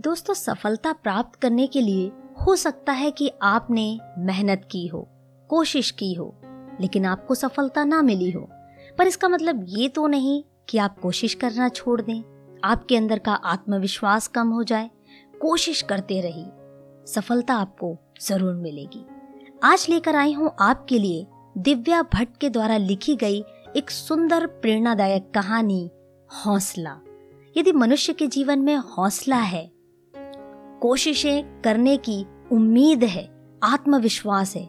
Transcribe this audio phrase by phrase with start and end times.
[0.00, 2.10] दोस्तों, सफलता प्राप्त करने के लिए
[2.42, 5.00] हो सकता है कि आपने मेहनत की हो,
[5.50, 6.34] कोशिश की हो,
[6.80, 8.40] लेकिन आपको सफलता ना मिली हो।
[8.98, 12.22] पर इसका मतलब ये तो नहीं कि आप कोशिश करना छोड़ दें।
[12.64, 14.90] आपके अंदर का आत्मविश्वास कम हो जाए।
[15.40, 16.46] कोशिश करते रहिए।
[17.06, 19.04] सफलता आपको ज़रूर मिलेगी।
[19.64, 21.26] आज लेकर आई हूँ आपके लिए
[21.58, 23.44] दिव्या भट्ट के द्वारा लिखी गई
[23.76, 25.90] एक सुंदर प्रेरणादायक कहानी,
[26.46, 26.96] हौसला।
[27.56, 29.79] यदि मनुष्य के जीवन में हौसला है
[30.80, 33.28] कोशिशें करने की उम्मीद है,
[33.62, 34.64] आत्मविश्वास है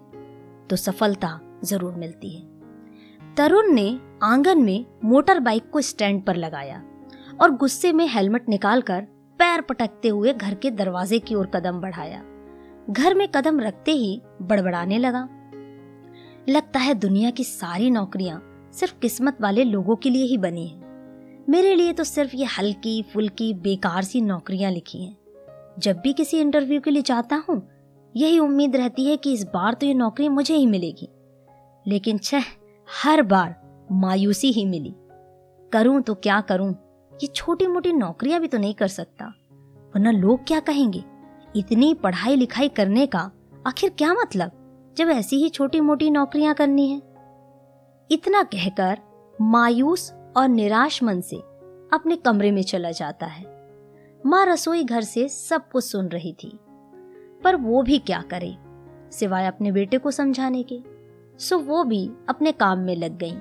[0.70, 6.82] तो सफलता ज़रूर मिलती है। तरुण ने आँगन में मोटर बाइक को स्टैंड पर लगाया
[7.42, 9.02] और गुस्से में हेलमेट निकालकर
[9.40, 12.22] पैर पटकते हुए घर के दरवाजे की ओर कदम बढ़ाया।
[12.90, 15.28] घर में कदम रखते ही बड़बड़ाने लगा।
[16.50, 18.42] लगता है दुनिया की सारी नौकरियाँ
[18.74, 20.80] सिर्फ़ किस्मत वाले लोगों के लिए ही बनी है।
[21.50, 25.16] मेरे लिए तो सिर्फ़ ये हल्की फुल्की बेकार सी नौकरियाँ लिखी हैं।
[25.80, 27.68] जब भी किसी इंटरव्यू के लिए जाता हूँ,
[28.16, 31.10] यही उम्मीद रहती है कि इस बार तो ये नौकरी मुझे ही मिलेगी।
[31.88, 32.42] लेकिन छह,
[33.04, 34.96] हर बार मायूसी ही मिली।
[35.74, 36.76] करूँ तो क्या करूँ?
[37.14, 39.26] ये छोटी मोटी नौकरियाँ भी तो नहीं कर सकता।
[39.96, 41.04] वरना लोग क्या कहेंगे?
[41.56, 43.32] इतनी पढ़ाई लिखाई करने का
[43.68, 44.52] आखिर क्या मतलब
[44.98, 47.02] जब ऐसी ही छोटी मोटी नौकरियाँ करनी है?
[48.12, 48.98] इतना कहकर
[49.42, 51.36] मायूस और निराश मन से
[51.94, 53.61] अपने कमरे में चला जाता है।
[54.26, 56.60] माँ रसोई घर से सब कुछ सुन रही थी।
[57.44, 58.56] पर वो भी क्या करे,
[59.12, 60.80] सिवाय अपने बेटे को समझाने के।
[61.40, 63.34] सो वो भी अपने काम में लग गई।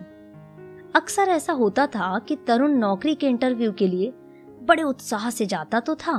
[0.95, 4.13] अक्सर ऐसा होता था कि तरुण नौकरी के इंटरव्यू के लिए
[4.63, 6.17] बड़े उत्साह से जाता तो था,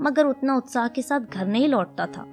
[0.00, 2.26] मगर उतना उत्साह के साथ घर नहीं लौटता था।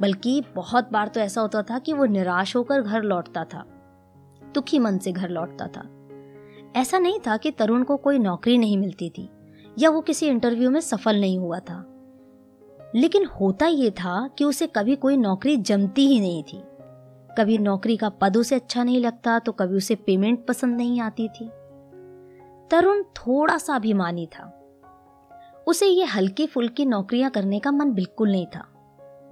[0.00, 3.64] बल्कि बहुत बार तो ऐसा होता था कि वो निराश होकर घर लौटता था,
[4.54, 5.88] दुखी मन से घर लौटता था।
[6.80, 9.30] ऐसा नहीं था कि तरुण को कोई नौकरी नहीं मिलती थी।
[9.78, 11.86] या वो किसी इंटरव्यू में सफल नहीं हुआ था।
[12.94, 16.62] लेकिन होता ये था कि उसे कभी कोई नौकरी जमती ही नहीं थी।
[17.38, 21.28] कभी नौकरी का पद उसे अच्छा नहीं लगता तो कभी उसे पेमेंट पसंद नहीं आती
[21.28, 21.50] थी।
[22.70, 24.56] तरुण थोड़ा सा अभिमानी था।
[25.66, 28.66] उसे ये हल्की फुल्की नौकरियाँ करने का मन बिल्कुल नहीं था।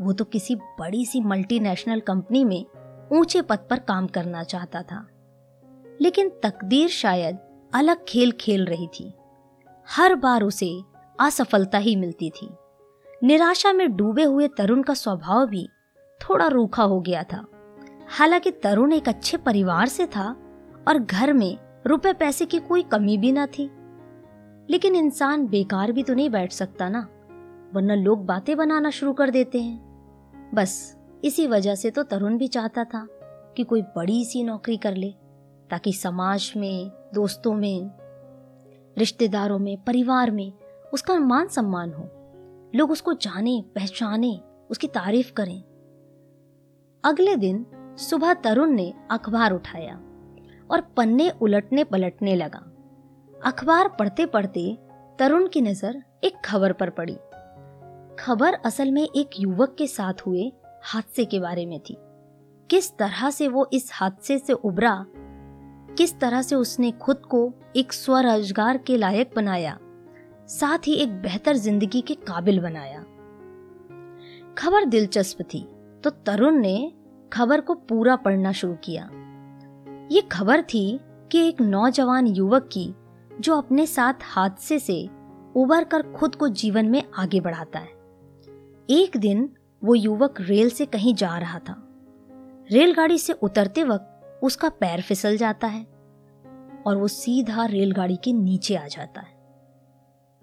[0.01, 2.65] वो तो किसी बड़ी सी मल्टीनेशनल कंपनी में
[3.13, 5.09] ऊँचे पद पर काम करना चाहता था।
[6.01, 7.39] लेकिन तकदीर शायद
[7.75, 9.15] अलग खेल खेल रही थी।
[9.97, 10.83] हर बार उसे
[11.21, 12.49] असफलता ही मिलती थी।
[13.23, 15.69] निराशा में डूबे हुए तरुण का स्वभाव भी
[16.21, 17.45] थोड़ा रूखा हो गया था।
[18.09, 20.31] हालाँकि तरुण एक अच्छे परिवार से था
[20.89, 23.71] और घर में रुपए पैसे की कोई कमी भी ना थी।
[24.71, 27.09] लेकिन इंसान बेकार भी तो नहीं बैठ सकता ना,
[27.75, 32.49] वरना लोग बातें बनाना शुरू कर देते हैं। बस इसी वजह से तो तरुण भी
[32.49, 33.07] चाहता था
[33.57, 35.11] कि कोई बड़ी सी नौकरी कर ले,
[35.71, 37.91] ताकि समाज में, दोस्तों में
[38.99, 40.53] रिश्तेदारों में, परिवार में
[40.95, 42.09] उसका मान सम्मान हो।
[42.75, 45.63] लोग उसको जाने, पहचाने, उसकी तारीफ़ करें।
[47.05, 47.67] अगले दिन
[47.99, 49.95] सुबह तरुण ने अखबार उठाया
[50.71, 52.65] और पन्ने उलटने पलटने लगा।
[53.45, 54.79] अखबार पढ़ते पढ़ते
[55.19, 57.17] तरुण की नज़र एक खबर पर पड़ी।
[58.19, 61.97] खबर असल में एक युवक के साथ हुए हादसे के बारे में थी।
[62.71, 65.07] किस तरह से वो इस हादसे से उबरा
[65.99, 69.79] किस तरह से उसने खुद को एक स्वरोजगार के लायक बनाया,
[70.49, 73.01] साथ ही एक बेहतर ज़िंदगी के काबिल बनाया।
[74.59, 75.61] खबर दिलचस्प थी
[76.05, 76.93] तो तरुण ने
[77.33, 79.09] खबर को पूरा पढ़ना शुरू किया।
[80.13, 81.01] ये खबर थी
[81.33, 82.93] कि एक नौजवान युवक की,
[83.41, 85.03] जो अपने साथ हादसे से
[85.57, 87.97] उबर कर खुद को जीवन में आगे बढ़ाता है।
[88.89, 89.49] एक दिन
[89.83, 91.77] वो युवक रेल से कहीं जा रहा था।
[92.71, 95.85] रेलगाड़ी से उतरते वक्त उसका पैर फिसल जाता है
[96.87, 99.37] और वो सीधा रेलगाड़ी के नीचे आ जाता है।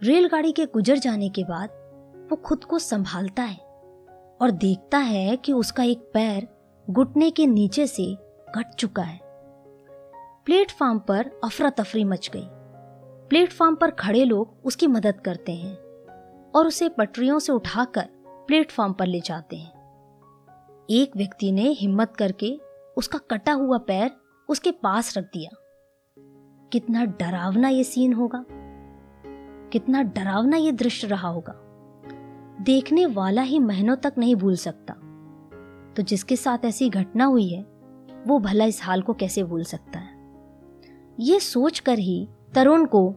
[0.04, 1.70] रेलगाड़ी के गुजर जाने के बाद
[2.32, 3.58] वो खुद को संभालता है
[4.42, 6.48] और देखता है कि उसका एक पैर
[6.90, 8.16] घुटने के नीचे से
[8.56, 9.20] कट चुका है।
[10.46, 12.48] प्लेटफॉर्म पर अफरा तफरी मच गई।
[13.30, 15.76] प्लेटफॉर्म पर खड़े लोग उसकी मदद करते हैं
[16.56, 18.10] और उसे पटरियों से उठाकर
[18.48, 19.74] प्लेटफॉर्म पर ले जाते हैं।
[20.90, 22.60] एक व्यक्ति ने हिम्मत करके
[22.98, 24.12] उसका कटा हुआ पैर
[24.50, 25.50] उसके पास रख दिया।
[26.72, 28.46] कितना डरावना ये सीन होगा।
[29.70, 31.54] कितना डरावना ये दृश्य रहा होगा।
[32.64, 34.94] देखने वाला ही महीनों तक नहीं भूल सकता।
[35.94, 37.62] तो जिसके साथ ऐसी घटना हुई है,
[38.28, 40.16] वो भला इस हाल को कैसे भूल सकता है?
[41.20, 43.16] ये सोचकर ही तरुण को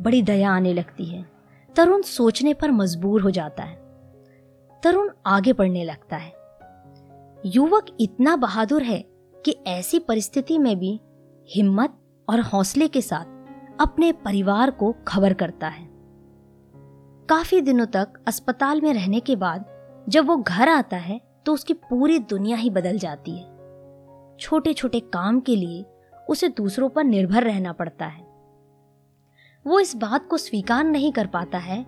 [0.00, 1.30] बड़ी दया आने लगती है।
[1.76, 3.76] तरुण सोचने पर मजबूर हो जाता है।
[4.82, 6.39] तरुण आगे बढ़ने लगता है।
[7.46, 8.98] युवक इतना बहादुर है
[9.44, 11.00] कि ऐसी परिस्थिति में भी
[11.48, 11.96] हिम्मत
[12.28, 15.88] और हौसले के साथ अपने परिवार को खबर करता है।
[17.28, 19.64] काफ़ी दिनों तक अस्पताल में रहने के बाद
[20.08, 25.00] जब वो घर आता है तो उसकी पूरी दुनिया ही बदल जाती है। छोटे छोटे
[25.00, 25.84] काम के लिए
[26.28, 28.22] उसे दूसरों पर निर्भर रहना पड़ता है।
[29.66, 31.84] वो इस बात को स्वीकार नहीं कर पाता है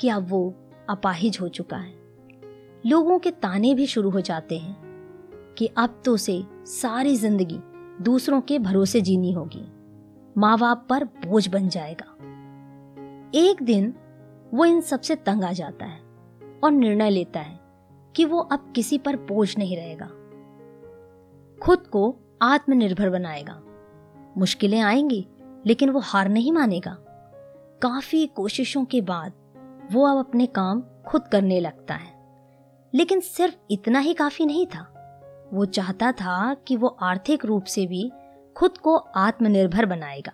[0.00, 0.54] कि अब वो
[0.90, 1.94] अपाहिज हो चुका है।
[2.86, 4.81] लोगों के ताने भी शुरू हो जाते हैं।
[5.58, 7.58] कि अब तो उसे सारी ज़िंदगी
[8.04, 9.72] दूसरों के भरोसे जीनी होगी।
[10.38, 12.12] माँ बाप पर बोझ बन जाएगा।
[13.34, 13.94] एक दिन
[14.54, 16.00] वो इन सबसे तंग आ जाता है
[16.64, 17.60] और निर्णय लेता है
[18.16, 20.06] कि वो अब किसी पर बोझ नहीं रहेगा।
[21.62, 23.62] खुद को आत्मनिर्भर बनाएगा।
[24.38, 25.28] मुश्किलें आएँगी,
[25.66, 26.96] लेकिन वो हार नहीं मानेगा।
[27.82, 29.32] काफ़ी कोशिशों के बाद
[29.92, 32.22] वो अब अपने काम खुद करने लगता है।
[32.94, 35.01] लेकिन सिर्फ़ इतना ही काफ़ी नहीं था।
[35.52, 38.12] वो चाहता था कि वो आर्थिक रूप से भी
[38.56, 40.32] खुद को आत्मनिर्भर बनाएगा।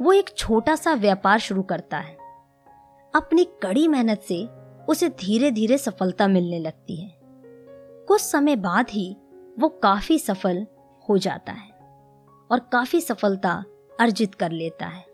[0.00, 2.16] वो एक छोटा सा व्यापार शुरू करता है।
[3.14, 4.48] अपनी कड़ी मेहनत से
[4.88, 7.20] उसे धीरे धीरे सफलता मिलने लगती है।
[8.08, 9.16] कुछ समय बाद ही
[9.58, 10.66] वो काफ़ी सफल
[11.08, 11.70] हो जाता है
[12.50, 13.64] और काफ़ी सफलता
[14.00, 15.06] अर्जित कर लेता है।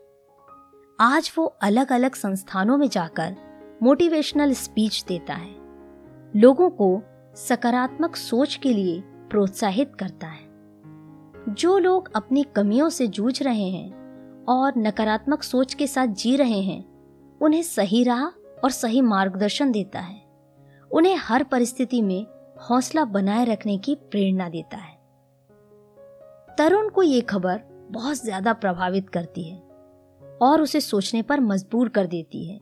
[0.99, 3.35] आज वो अलग अलग संस्थानों में जाकर
[3.83, 5.55] मोटिवेशनल स्पीच देता है।
[6.35, 7.03] लोगों को
[7.35, 10.49] सकारात्मक सोच के लिए प्रोत्साहित करता है।
[11.49, 16.61] जो लोग अपनी कमियों से जूझ रहे हैं और नकारात्मक सोच के साथ जी रहे
[16.61, 16.83] हैं,
[17.41, 18.25] उन्हें सही राह
[18.63, 20.21] और सही मार्गदर्शन देता है।
[20.91, 22.25] उन्हें हर परिस्थिति में
[22.69, 24.99] हौसला बनाए रखने की प्रेरणा देता है।
[26.57, 27.61] तरुण को ये खबर
[27.91, 29.59] बहुत ज़्यादा प्रभावित करती है
[30.41, 32.59] और उसे सोचने पर मजबूर कर देती है।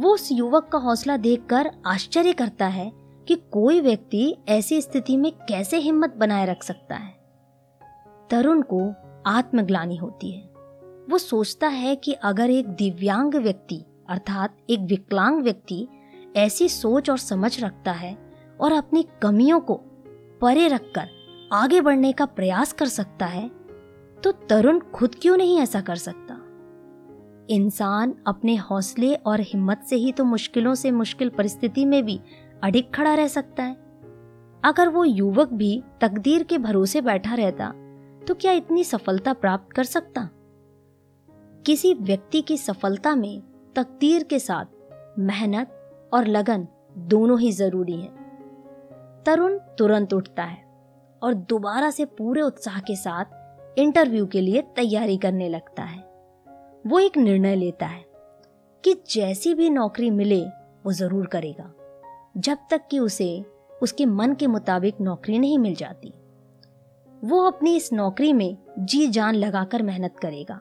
[0.00, 5.32] वो उस युवक का हौसला देखकर आश्चर्य करता है कि कोई व्यक्ति ऐसी स्थिति में
[5.32, 7.14] कैसे हिम्मत बनाए रख सकता है।
[8.30, 8.92] तरुण को
[9.26, 10.42] आत्मग्लानी होती है।
[11.10, 15.88] वो सोचता है कि अगर एक दिव्यांग व्यक्ति, अर्थात एक विकलांग व्यक्ति,
[16.36, 18.18] ऐसी सोच और समझ रखता है
[18.60, 19.74] और अपनी कमियों को
[20.40, 21.08] परे रखकर
[21.52, 23.48] आगे बढ़ने का प्रयास कर सकता है
[24.24, 26.38] तो तरुण खुद क्यों नहीं ऐसा कर सकता?
[27.50, 32.20] इंसान अपने हौसले और हिम्मत से ही तो मुश्किलों से मुश्किल परिस्थिति में भी
[32.62, 33.76] अडिग खड़ा रह सकता है।
[34.62, 37.72] अगर वो युवक भी तकदीर के भरोसे बैठा रहता
[38.22, 40.28] तो क्या इतनी सफलता प्राप्त कर सकता?
[41.66, 43.42] किसी व्यक्ति की सफलता में
[43.76, 46.66] तकदीर के साथ मेहनत और लगन
[46.98, 48.08] दोनों ही ज़रूरी है।
[49.26, 50.62] तरुण तुरंत उठता है
[51.22, 56.00] और दोबारा से पूरे उत्साह के साथ इंटरव्यू के लिए तैयारी करने लगता है।
[56.84, 58.04] वो एक निर्णय लेता है
[58.84, 61.72] कि जैसी भी नौकरी मिले, वो ज़रूर करेगा।
[62.34, 63.44] जब तक कि उसे
[63.82, 66.12] उसके मन के मुताबिक नौकरी नहीं मिल जाती।
[67.24, 70.60] वो अपनी इस नौकरी में जी जान लगाकर मेहनत करेगा।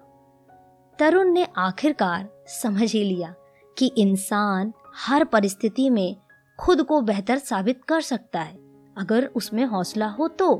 [0.99, 3.33] तरुण ने आखिरकार समझ ही लिया
[3.77, 6.15] कि इंसान हर परिस्थिति में
[6.59, 8.57] खुद को बेहतर साबित कर सकता है,
[8.97, 10.55] अगर उसमें हौसला हो तो।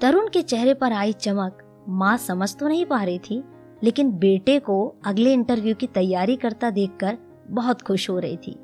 [0.00, 3.42] तरुण के चेहरे पर आई चमक माँ समझ तो नहीं पा रही थी,
[3.82, 7.18] लेकिन बेटे को अगले इंटरव्यू की तैयारी करता देखकर
[7.50, 8.56] बहुत खुश हो रही थी।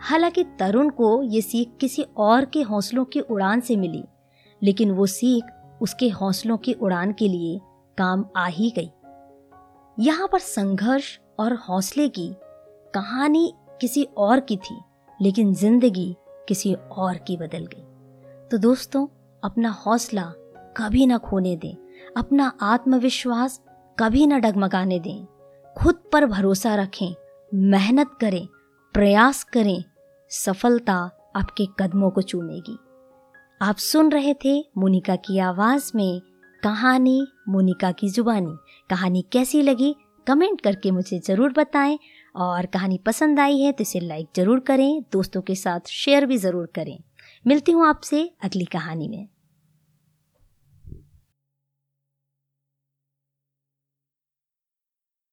[0.00, 4.02] हालाँकि तरुण को ये सीख किसी और के हौसलों की उड़ान से मिली,
[4.62, 7.58] लेकिन वो सीख उसके हौसलों की उड़ान के लिए
[7.98, 8.90] काम आ ही गई।
[9.96, 12.28] यहाँ पर संघर्ष और हौसले की
[12.94, 14.78] कहानी किसी और की थी,
[15.20, 16.14] लेकिन ज़िंदगी
[16.48, 17.84] किसी और की बदल गई।
[18.50, 19.06] तो दोस्तों,
[19.42, 20.32] अपना हौसला
[20.76, 21.74] कभी ना खोने दें,
[22.16, 23.60] अपना आत्मविश्वास
[23.98, 25.26] कभी ना डगमगाने दें।
[25.76, 27.14] खुद पर भरोसा रखें,
[27.52, 28.46] मेहनत करें
[28.96, 29.84] प्रयास करें,
[30.30, 30.94] सफलता
[31.36, 32.76] आपके कदमों को चूमेगी।
[33.62, 36.20] आप सुन रहे थे मोनिका की आवाज़ में
[36.62, 38.56] कहानी, मोनिका की जुबानी।
[38.90, 39.94] कहानी कैसी लगी?
[40.26, 41.98] कमेंट करके मुझे ज़रूर बताएँ।
[42.36, 46.38] और कहानी पसंद आई है तो इसे लाइक ज़रूर करें, दोस्तों के साथ शेयर भी
[46.38, 46.98] ज़रूर करें।
[47.46, 49.28] मिलती हूँ आपसे अगली कहानी में।